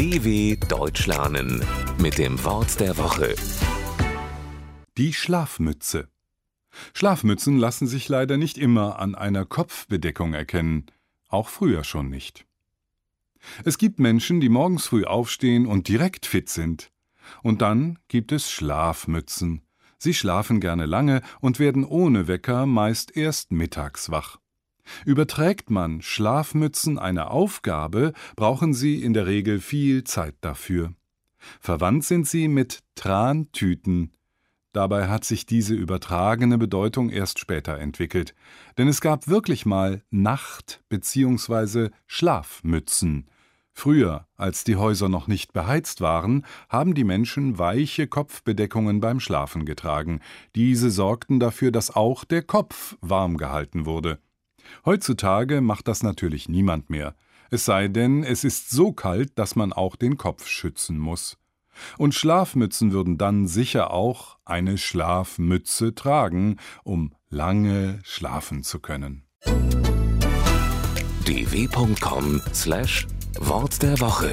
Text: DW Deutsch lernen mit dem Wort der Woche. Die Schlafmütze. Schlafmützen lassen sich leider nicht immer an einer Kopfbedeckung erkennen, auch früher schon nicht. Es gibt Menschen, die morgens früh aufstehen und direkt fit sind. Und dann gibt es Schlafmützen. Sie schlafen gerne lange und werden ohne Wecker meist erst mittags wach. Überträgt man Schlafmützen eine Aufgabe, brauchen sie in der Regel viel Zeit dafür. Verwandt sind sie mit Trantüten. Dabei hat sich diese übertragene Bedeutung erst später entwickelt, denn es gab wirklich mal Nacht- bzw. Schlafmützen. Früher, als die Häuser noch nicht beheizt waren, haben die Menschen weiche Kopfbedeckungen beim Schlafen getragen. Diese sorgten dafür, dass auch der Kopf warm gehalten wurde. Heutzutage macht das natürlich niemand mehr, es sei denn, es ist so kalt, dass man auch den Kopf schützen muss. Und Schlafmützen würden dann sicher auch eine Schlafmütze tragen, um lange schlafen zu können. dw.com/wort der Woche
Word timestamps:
DW 0.00 0.56
Deutsch 0.56 1.06
lernen 1.06 1.62
mit 1.98 2.16
dem 2.16 2.42
Wort 2.42 2.80
der 2.80 2.96
Woche. 2.96 3.34
Die 4.96 5.12
Schlafmütze. 5.12 6.08
Schlafmützen 6.94 7.58
lassen 7.58 7.86
sich 7.86 8.08
leider 8.08 8.38
nicht 8.38 8.56
immer 8.56 8.98
an 8.98 9.14
einer 9.14 9.44
Kopfbedeckung 9.44 10.32
erkennen, 10.32 10.86
auch 11.28 11.50
früher 11.50 11.84
schon 11.84 12.08
nicht. 12.08 12.46
Es 13.62 13.76
gibt 13.76 13.98
Menschen, 13.98 14.40
die 14.40 14.48
morgens 14.48 14.86
früh 14.86 15.04
aufstehen 15.04 15.66
und 15.66 15.86
direkt 15.86 16.24
fit 16.24 16.48
sind. 16.48 16.90
Und 17.42 17.60
dann 17.60 17.98
gibt 18.08 18.32
es 18.32 18.50
Schlafmützen. 18.50 19.60
Sie 19.98 20.14
schlafen 20.14 20.60
gerne 20.60 20.86
lange 20.86 21.20
und 21.42 21.58
werden 21.58 21.84
ohne 21.84 22.26
Wecker 22.26 22.64
meist 22.64 23.18
erst 23.18 23.52
mittags 23.52 24.10
wach. 24.10 24.38
Überträgt 25.04 25.70
man 25.70 26.02
Schlafmützen 26.02 26.98
eine 26.98 27.30
Aufgabe, 27.30 28.12
brauchen 28.36 28.74
sie 28.74 29.02
in 29.02 29.12
der 29.12 29.26
Regel 29.26 29.60
viel 29.60 30.04
Zeit 30.04 30.34
dafür. 30.40 30.94
Verwandt 31.60 32.04
sind 32.04 32.26
sie 32.26 32.48
mit 32.48 32.80
Trantüten. 32.94 34.12
Dabei 34.72 35.08
hat 35.08 35.24
sich 35.24 35.46
diese 35.46 35.74
übertragene 35.74 36.56
Bedeutung 36.56 37.10
erst 37.10 37.40
später 37.40 37.78
entwickelt, 37.78 38.34
denn 38.78 38.86
es 38.86 39.00
gab 39.00 39.26
wirklich 39.26 39.66
mal 39.66 40.02
Nacht- 40.10 40.82
bzw. 40.88 41.90
Schlafmützen. 42.06 43.26
Früher, 43.72 44.26
als 44.36 44.62
die 44.62 44.76
Häuser 44.76 45.08
noch 45.08 45.26
nicht 45.26 45.52
beheizt 45.52 46.00
waren, 46.00 46.44
haben 46.68 46.94
die 46.94 47.04
Menschen 47.04 47.58
weiche 47.58 48.06
Kopfbedeckungen 48.06 49.00
beim 49.00 49.20
Schlafen 49.20 49.64
getragen. 49.64 50.20
Diese 50.54 50.90
sorgten 50.90 51.40
dafür, 51.40 51.72
dass 51.72 51.94
auch 51.94 52.24
der 52.24 52.42
Kopf 52.42 52.96
warm 53.00 53.36
gehalten 53.36 53.86
wurde. 53.86 54.18
Heutzutage 54.84 55.60
macht 55.60 55.88
das 55.88 56.02
natürlich 56.02 56.48
niemand 56.48 56.90
mehr, 56.90 57.14
es 57.50 57.64
sei 57.64 57.88
denn, 57.88 58.22
es 58.22 58.44
ist 58.44 58.70
so 58.70 58.92
kalt, 58.92 59.36
dass 59.36 59.56
man 59.56 59.72
auch 59.72 59.96
den 59.96 60.16
Kopf 60.16 60.46
schützen 60.46 60.96
muss. 60.98 61.36
Und 61.98 62.14
Schlafmützen 62.14 62.92
würden 62.92 63.18
dann 63.18 63.48
sicher 63.48 63.92
auch 63.92 64.38
eine 64.44 64.78
Schlafmütze 64.78 65.92
tragen, 65.94 66.58
um 66.84 67.12
lange 67.28 67.98
schlafen 68.04 68.62
zu 68.62 68.78
können. 68.78 69.24
dw.com/wort 71.24 73.82
der 73.82 74.00
Woche 74.00 74.32